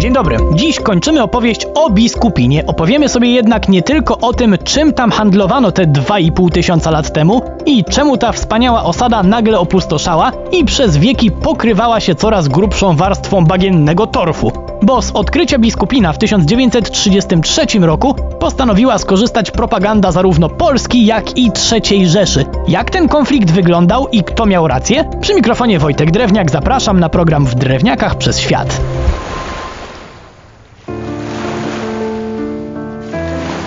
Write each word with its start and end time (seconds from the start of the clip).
Dzień 0.00 0.12
dobry. 0.12 0.36
Dziś 0.54 0.80
kończymy 0.80 1.22
opowieść 1.22 1.66
o 1.74 1.90
biskupinie. 1.90 2.66
Opowiemy 2.66 3.08
sobie 3.08 3.30
jednak 3.30 3.68
nie 3.68 3.82
tylko 3.82 4.18
o 4.18 4.32
tym, 4.32 4.56
czym 4.64 4.92
tam 4.92 5.10
handlowano 5.10 5.72
te 5.72 5.86
2,5 5.86 6.50
tysiąca 6.50 6.90
lat 6.90 7.12
temu 7.12 7.42
i 7.66 7.84
czemu 7.84 8.16
ta 8.16 8.32
wspaniała 8.32 8.84
osada 8.84 9.22
nagle 9.22 9.58
opustoszała 9.58 10.32
i 10.52 10.64
przez 10.64 10.96
wieki 10.96 11.30
pokrywała 11.30 12.00
się 12.00 12.14
coraz 12.14 12.48
grubszą 12.48 12.96
warstwą 12.96 13.44
bagiennego 13.44 14.06
torfu. 14.06 14.52
Bo 14.82 15.02
z 15.02 15.10
odkrycia 15.10 15.58
biskupina 15.58 16.12
w 16.12 16.18
1933 16.18 17.66
roku 17.80 18.14
postanowiła 18.14 18.98
skorzystać 18.98 19.50
propaganda 19.50 20.12
zarówno 20.12 20.48
Polski, 20.48 21.06
jak 21.06 21.38
i 21.38 21.50
III 21.72 22.06
Rzeszy. 22.06 22.44
Jak 22.68 22.90
ten 22.90 23.08
konflikt 23.08 23.50
wyglądał 23.50 24.08
i 24.08 24.22
kto 24.22 24.46
miał 24.46 24.68
rację? 24.68 25.04
Przy 25.20 25.34
mikrofonie 25.34 25.78
Wojtek 25.78 26.10
Drewniak 26.10 26.50
zapraszam 26.50 27.00
na 27.00 27.08
program 27.08 27.46
w 27.46 27.54
Drewniakach 27.54 28.14
przez 28.14 28.38
świat. 28.38 28.80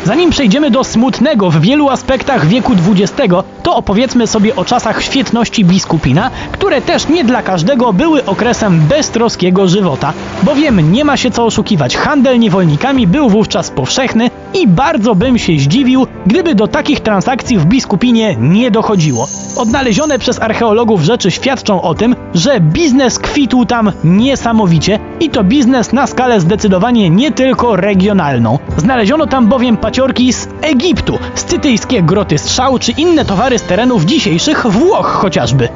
Zanim 0.05 0.29
przejdziemy 0.29 0.71
do 0.71 0.83
smutnego 0.83 1.51
w 1.51 1.61
wielu 1.61 1.89
aspektach 1.89 2.45
wieku 2.45 2.73
XX, 2.91 3.33
to 3.63 3.75
opowiedzmy 3.75 4.27
sobie 4.27 4.55
o 4.55 4.65
czasach 4.65 5.03
świetności 5.03 5.65
biskupina, 5.65 6.31
które 6.51 6.81
też 6.81 7.07
nie 7.07 7.23
dla 7.23 7.41
każdego 7.41 7.93
były 7.93 8.25
okresem 8.25 8.79
beztroskiego 8.79 9.67
żywota. 9.67 10.13
Bowiem 10.43 10.91
nie 10.91 11.05
ma 11.05 11.17
się 11.17 11.31
co 11.31 11.45
oszukiwać, 11.45 11.97
handel 11.97 12.39
niewolnikami 12.39 13.07
był 13.07 13.29
wówczas 13.29 13.71
powszechny 13.71 14.29
i 14.53 14.67
bardzo 14.67 15.15
bym 15.15 15.37
się 15.37 15.59
zdziwił, 15.59 16.07
gdyby 16.25 16.55
do 16.55 16.67
takich 16.67 16.99
transakcji 16.99 17.57
w 17.57 17.65
biskupinie 17.65 18.35
nie 18.39 18.71
dochodziło. 18.71 19.27
Odnalezione 19.57 20.19
przez 20.19 20.41
archeologów 20.41 21.01
rzeczy 21.01 21.31
świadczą 21.31 21.81
o 21.81 21.95
tym, 21.95 22.15
że 22.33 22.59
biznes 22.59 23.19
kwitł 23.19 23.65
tam 23.65 23.91
niesamowicie 24.03 24.99
i 25.19 25.29
to 25.29 25.43
biznes 25.43 25.93
na 25.93 26.07
skalę 26.07 26.39
zdecydowanie 26.39 27.09
nie 27.09 27.31
tylko 27.31 27.75
regionalną. 27.75 28.59
Znaleziono 28.77 29.27
tam 29.27 29.47
bowiem 29.47 29.77
paciorki 29.93 30.33
z 30.33 30.47
Egiptu, 30.61 31.19
scytyjskie 31.35 32.03
groty 32.03 32.37
strzał 32.37 32.79
czy 32.79 32.91
inne 32.91 33.25
towary 33.25 33.59
z 33.59 33.63
terenów 33.63 34.05
dzisiejszych 34.05 34.67
Włoch 34.67 35.07
chociażby. 35.07 35.69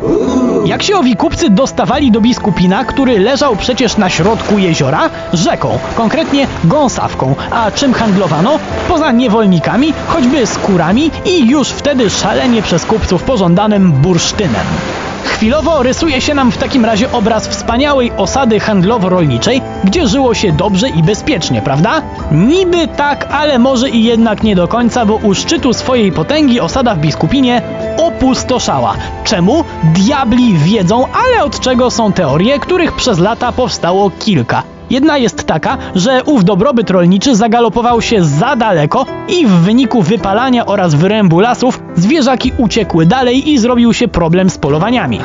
Jak 0.65 0.83
się 0.83 0.97
owi 0.97 1.15
kupcy 1.15 1.49
dostawali 1.49 2.11
do 2.11 2.21
biskupina, 2.21 2.85
który 2.85 3.19
leżał 3.19 3.55
przecież 3.55 3.97
na 3.97 4.09
środku 4.09 4.59
jeziora? 4.59 5.09
Rzeką, 5.33 5.79
konkretnie 5.95 6.47
gąsawką. 6.63 7.35
A 7.51 7.71
czym 7.71 7.93
handlowano? 7.93 8.59
Poza 8.87 9.11
niewolnikami, 9.11 9.93
choćby 10.07 10.45
skórami 10.47 11.11
i 11.25 11.47
już 11.49 11.69
wtedy 11.69 12.09
szalenie 12.09 12.61
przez 12.61 12.85
kupców 12.85 13.23
pożądanym 13.23 13.91
bursztynem. 13.91 14.65
Chwilowo 15.27 15.83
rysuje 15.83 16.21
się 16.21 16.33
nam 16.33 16.51
w 16.51 16.57
takim 16.57 16.85
razie 16.85 17.11
obraz 17.11 17.47
wspaniałej 17.47 18.11
osady 18.17 18.59
handlowo-rolniczej, 18.59 19.61
gdzie 19.83 20.07
żyło 20.07 20.33
się 20.33 20.51
dobrze 20.51 20.89
i 20.89 21.03
bezpiecznie, 21.03 21.61
prawda? 21.61 22.01
Niby 22.31 22.87
tak, 22.87 23.27
ale 23.31 23.59
może 23.59 23.89
i 23.89 24.03
jednak 24.03 24.43
nie 24.43 24.55
do 24.55 24.67
końca, 24.67 25.05
bo 25.05 25.15
u 25.15 25.33
szczytu 25.33 25.73
swojej 25.73 26.11
potęgi 26.11 26.59
osada 26.59 26.95
w 26.95 26.99
Biskupinie 26.99 27.61
opustoszała. 27.97 28.93
Czemu? 29.23 29.63
Diabli 29.83 30.57
wiedzą, 30.57 31.05
ale 31.25 31.43
od 31.43 31.59
czego 31.59 31.91
są 31.91 32.13
teorie, 32.13 32.59
których 32.59 32.95
przez 32.95 33.19
lata 33.19 33.51
powstało 33.51 34.09
kilka. 34.09 34.76
Jedna 34.89 35.17
jest 35.17 35.43
taka, 35.43 35.77
że 35.95 36.23
ów 36.23 36.43
dobrobyt 36.43 36.89
rolniczy 36.89 37.35
zagalopował 37.35 38.01
się 38.01 38.23
za 38.23 38.55
daleko 38.55 39.05
i 39.27 39.45
w 39.45 39.49
wyniku 39.49 40.01
wypalania 40.01 40.65
oraz 40.65 40.95
wyrębu 40.95 41.39
lasów 41.39 41.79
zwierzaki 41.95 42.51
uciekły 42.57 43.05
dalej 43.05 43.49
i 43.49 43.57
zrobił 43.57 43.93
się 43.93 44.07
problem 44.07 44.49
z 44.49 44.57
polowaniami. 44.57 45.19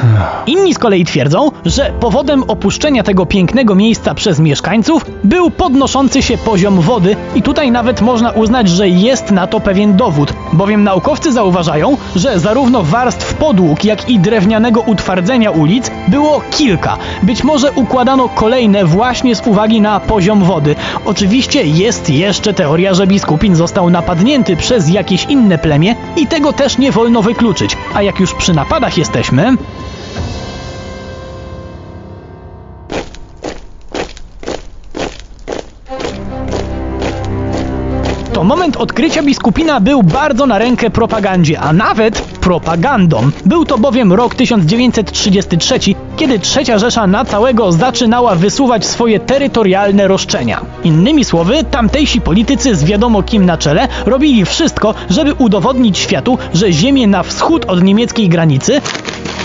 Inni 0.46 0.74
z 0.74 0.78
kolei 0.78 1.05
twierdzą, 1.05 1.50
że 1.64 1.92
powodem 2.00 2.44
opuszczenia 2.48 3.02
tego 3.02 3.27
pięknego 3.27 3.74
miejsca 3.74 4.14
przez 4.14 4.40
mieszkańców 4.40 5.06
był 5.24 5.50
podnoszący 5.50 6.22
się 6.22 6.38
poziom 6.38 6.80
wody 6.80 7.16
i 7.34 7.42
tutaj 7.42 7.70
nawet 7.70 8.00
można 8.00 8.30
uznać, 8.30 8.68
że 8.68 8.88
jest 8.88 9.30
na 9.30 9.46
to 9.46 9.60
pewien 9.60 9.96
dowód, 9.96 10.33
bowiem 10.52 10.84
naukowcy 10.84 11.33
zauważają, 11.33 11.96
że 12.17 12.40
zarówno 12.40 12.83
warstw 12.83 13.34
podłóg, 13.34 13.84
jak 13.84 14.11
i 14.11 14.18
drewnianego 14.18 14.80
utwardzenia 14.80 15.50
ulic 15.50 15.90
było 16.08 16.42
kilka. 16.50 16.96
Być 17.23 17.44
może 17.44 17.73
układano 17.73 18.29
kolejne 18.29 18.84
właśnie 18.84 19.34
z 19.34 19.40
uwagi 19.52 19.80
na 19.80 20.01
poziom 20.01 20.45
wody. 20.45 20.74
Oczywiście 21.05 21.64
jest 21.64 22.11
jeszcze 22.11 22.55
teoria, 22.55 22.95
że 22.95 23.07
biskupin 23.07 23.57
został 23.57 23.90
napadnięty 23.90 24.57
przez 24.57 24.89
jakieś 24.89 25.24
inne 25.24 25.58
plemię 25.58 25.95
i 26.17 26.27
tego 26.27 26.52
też 26.52 26.79
nie 26.79 26.92
wolno 26.92 27.23
wykluczyć. 27.23 27.77
A 27.95 28.02
jak 28.02 28.20
już 28.20 28.35
przy 28.35 28.55
napadach 28.55 28.98
jesteśmy, 28.98 29.57
to 38.33 38.45
moment 38.45 38.77
odkrycia 38.77 39.23
biskupina 39.23 39.80
był 39.80 40.02
bardzo 40.02 40.46
na 40.46 40.58
rękę 40.58 40.91
propagandzie, 40.91 41.61
a 41.61 41.73
nawet 41.73 42.31
propagandą. 42.42 43.30
Był 43.47 43.64
to 43.64 43.79
bowiem 43.79 44.13
rok 44.13 44.35
1933, 44.35 45.79
kiedy 46.17 46.39
trzecia 46.39 46.79
Rzesza 46.79 47.07
na 47.07 47.25
całego 47.25 47.73
zaczynała 47.73 48.35
wysuwać 48.35 48.86
swoje 48.86 49.20
terytorialne 49.20 50.08
roszczenia. 50.08 50.61
Innymi 50.85 51.25
słowy, 51.25 51.64
tamtejsi 51.70 52.20
politycy 52.20 52.75
z 52.75 52.85
wiadomo 52.85 53.23
kim 53.23 53.47
na 53.47 53.58
czele 53.58 53.89
robili 54.07 54.45
wszystko, 54.45 54.95
żeby 55.11 55.35
udowodnić 55.35 55.98
światu, 55.98 56.39
że 56.55 56.73
ziemie 56.73 57.07
na 57.07 57.23
wschód 57.23 57.64
od 57.69 57.83
niemieckiej 57.83 58.29
granicy 58.29 58.80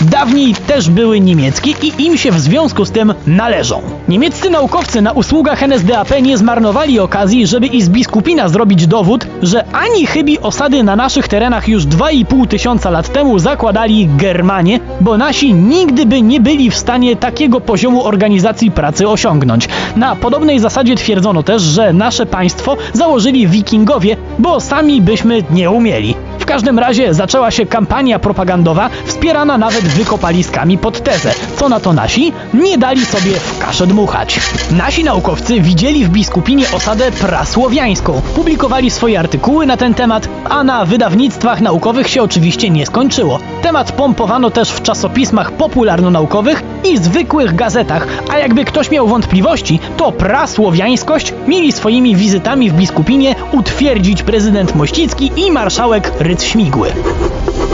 dawniej 0.02 0.54
też 0.54 0.90
były 0.90 1.20
niemieckie 1.20 1.70
i 1.70 2.04
im 2.04 2.16
się 2.16 2.32
w 2.32 2.40
związku 2.40 2.84
z 2.84 2.90
tym 2.90 3.14
należą. 3.26 3.82
Niemieccy 4.08 4.50
naukowcy 4.50 5.02
na 5.02 5.12
usługach 5.12 5.62
NSDAP 5.62 6.22
nie 6.22 6.38
zmarnowali 6.38 7.00
okazji, 7.00 7.46
żeby 7.46 7.66
i 7.66 7.82
z 7.82 7.88
biskupina 7.88 8.48
zrobić 8.48 8.86
dowód, 8.86 9.26
że 9.42 9.64
ani 9.72 10.06
chybi 10.06 10.38
osady 10.38 10.82
na 10.82 10.96
naszych 10.96 11.28
terenach 11.28 11.68
już 11.68 11.86
2,5 11.86 12.46
tysiąca 12.46 12.90
lat 12.90 13.12
temu 13.12 13.38
zakładali 13.38 14.08
Germanie, 14.16 14.80
bo 15.00 15.18
nasi 15.18 15.54
nigdy 15.54 16.06
by 16.06 16.22
nie 16.22 16.40
byli 16.40 16.70
w 16.70 16.76
stanie 16.76 17.16
takiego 17.16 17.60
poziomu 17.60 18.04
organizacji 18.04 18.70
pracy 18.70 19.08
osiągnąć. 19.08 19.68
Na 19.96 20.16
podobnej 20.16 20.58
zasadzie 20.58 20.96
twierdzono 20.96 21.42
też, 21.42 21.62
że 21.62 21.92
nasze 21.92 22.26
państwo 22.26 22.76
założyli 22.92 23.48
wikingowie, 23.48 24.16
bo 24.38 24.60
sami 24.60 25.02
byśmy 25.02 25.42
nie 25.50 25.70
umieli 25.70 26.14
każdym 26.48 26.78
razie 26.78 27.14
zaczęła 27.14 27.50
się 27.50 27.66
kampania 27.66 28.18
propagandowa, 28.18 28.90
wspierana 29.04 29.58
nawet 29.58 29.87
wykopaliskami 29.88 30.78
pod 30.78 31.02
tezę. 31.02 31.34
Co 31.56 31.68
na 31.68 31.80
to 31.80 31.92
nasi? 31.92 32.32
Nie 32.54 32.78
dali 32.78 33.06
sobie 33.06 33.30
w 33.30 33.58
kaszę 33.58 33.86
dmuchać. 33.86 34.40
Nasi 34.70 35.04
naukowcy 35.04 35.60
widzieli 35.60 36.04
w 36.04 36.08
biskupinie 36.08 36.64
osadę 36.72 37.12
prasłowiańską. 37.12 38.22
Publikowali 38.34 38.90
swoje 38.90 39.18
artykuły 39.18 39.66
na 39.66 39.76
ten 39.76 39.94
temat, 39.94 40.28
a 40.44 40.64
na 40.64 40.84
wydawnictwach 40.84 41.60
naukowych 41.60 42.08
się 42.08 42.22
oczywiście 42.22 42.70
nie 42.70 42.86
skończyło. 42.86 43.38
Temat 43.62 43.92
pompowano 43.92 44.50
też 44.50 44.70
w 44.70 44.82
czasopismach 44.82 45.52
popularno-naukowych 45.52 46.62
i 46.84 46.98
zwykłych 46.98 47.54
gazetach, 47.54 48.06
a 48.30 48.38
jakby 48.38 48.64
ktoś 48.64 48.90
miał 48.90 49.08
wątpliwości, 49.08 49.80
to 49.96 50.12
prasłowiańskość 50.12 51.34
mieli 51.46 51.72
swoimi 51.72 52.16
wizytami 52.16 52.70
w 52.70 52.74
biskupinie 52.74 53.34
utwierdzić 53.52 54.22
prezydent 54.22 54.74
Mościcki 54.74 55.30
i 55.36 55.52
marszałek 55.52 56.12
Rydz 56.20 56.44
śmigły. 56.44 56.92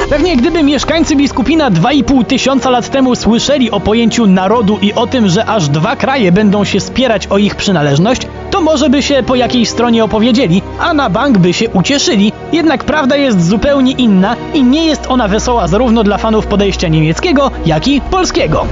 Pewnie 0.09 0.37
gdyby 0.37 0.63
mieszkańcy 0.63 1.17
biskupina 1.17 1.71
2,5 1.71 2.25
tysiąca 2.25 2.71
lat 2.71 2.91
temu 2.91 3.15
słyszeli 3.15 3.71
o 3.71 3.81
pojęciu 3.81 4.27
narodu 4.27 4.79
i 4.83 4.93
o 4.93 5.07
tym, 5.07 5.29
że 5.29 5.47
aż 5.47 5.69
dwa 5.69 5.97
kraje 5.97 6.33
będą 6.33 6.65
się 6.65 6.81
spierać 6.81 7.27
o 7.27 7.39
ich 7.39 7.55
przynależność, 7.55 8.23
to 8.51 8.61
może 8.61 8.91
by 8.91 9.03
się 9.03 9.23
po 9.23 9.35
jakiej 9.35 9.67
stronie 9.67 10.05
opowiedzieli, 10.05 10.63
a 10.81 10.95
na 10.95 11.11
bank 11.11 11.39
by 11.39 11.53
się 11.53 11.69
ucieszyli. 11.69 12.33
Jednak 12.53 12.85
prawda 12.85 13.17
jest 13.17 13.49
zupełnie 13.49 13.93
inna 13.93 14.37
i 14.55 14.63
nie 14.63 14.87
jest 14.87 15.07
ona 15.09 15.29
wesoła 15.29 15.69
zarówno 15.69 16.05
dla 16.05 16.19
fanów 16.19 16.47
podejścia 16.47 16.89
niemieckiego, 16.89 17.51
jak 17.67 17.89
i 17.89 18.01
polskiego. 18.01 18.67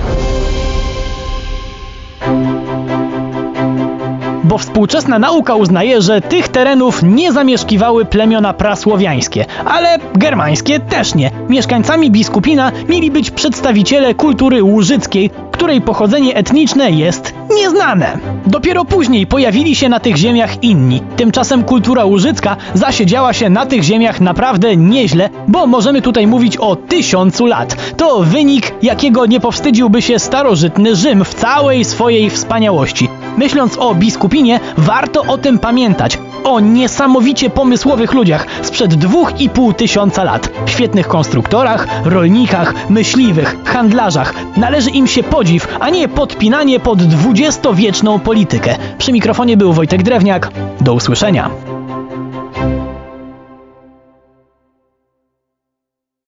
Bo 4.53 4.59
współczesna 4.59 5.19
nauka 5.19 5.55
uznaje, 5.55 6.03
że 6.03 6.21
tych 6.21 6.49
terenów 6.49 7.03
nie 7.03 7.33
zamieszkiwały 7.33 8.05
plemiona 8.05 8.53
prasłowiańskie, 8.53 9.45
ale 9.65 9.99
germańskie 10.15 10.81
też 10.81 11.15
nie. 11.15 11.31
Mieszkańcami 11.49 12.11
biskupina 12.11 12.73
mieli 12.89 13.11
być 13.11 13.31
przedstawiciele 13.31 14.15
kultury 14.15 14.63
łużyckiej, 14.63 15.31
której 15.53 15.81
pochodzenie 15.81 16.35
etniczne 16.35 16.91
jest 16.91 17.35
nieznane. 17.55 18.19
Dopiero 18.47 18.85
później 18.85 19.27
pojawili 19.27 19.75
się 19.75 19.89
na 19.89 20.01
tych 20.01 20.17
ziemiach 20.17 20.63
inni. 20.63 21.03
Tymczasem 21.17 21.65
kultura 21.65 22.05
łużycka 22.05 22.57
zasiedziała 22.75 23.33
się 23.33 23.51
na 23.51 23.67
tych 23.67 23.83
ziemiach 23.83 24.21
naprawdę 24.21 24.77
nieźle, 24.77 25.31
bo 25.49 25.67
możemy 25.67 26.03
tutaj 26.03 26.27
mówić 26.27 26.57
o 26.57 26.77
tysiącu 26.77 27.47
lat. 27.47 27.77
To 27.97 28.21
wynik, 28.21 28.75
jakiego 28.83 29.27
nie 29.27 29.41
powstydziłby 29.41 30.03
się 30.03 30.19
starożytny 30.19 30.97
Rzym 30.97 31.25
w 31.25 31.35
całej 31.35 31.85
swojej 31.85 32.31
wspaniałości. 32.31 33.09
Myśląc 33.37 33.79
o 33.79 33.95
biskupinie, 33.95 34.42
warto 34.77 35.23
o 35.23 35.39
tym 35.39 35.59
pamiętać. 35.59 36.19
o 36.45 36.61
niesamowicie 36.61 37.51
pomysłowych 37.51 38.13
ludziach 38.13 38.47
sprzed 38.63 38.95
dwóch 38.95 39.41
i 39.41 39.51
pół 39.51 39.73
tysiąca 39.73 40.25
lat. 40.25 40.51
Świetnych 40.67 41.09
konstruktorach, 41.09 41.87
rolnikach, 42.05 42.91
myśliwych, 42.91 43.57
handlarzach. 43.65 44.35
Należy 44.57 44.91
im 44.91 45.07
się 45.07 45.23
podziw, 45.23 45.69
a 45.81 45.91
nie 45.91 46.09
podpinanie 46.09 46.81
pod 46.81 47.03
dwudziestowieczną 47.03 48.19
politykę. 48.19 48.77
Przy 48.99 49.13
mikrofonie 49.13 49.57
był 49.57 49.73
Wojtek 49.73 50.03
Drewniak. 50.03 50.51
Do 50.81 50.95
usłyszenia. 50.95 51.51